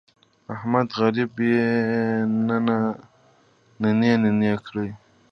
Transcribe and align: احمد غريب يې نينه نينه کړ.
احمد 0.53 0.87
غريب 0.99 1.31
يې 1.51 1.67
نينه 4.01 4.11
نينه 4.21 4.55
کړ. 4.65 4.75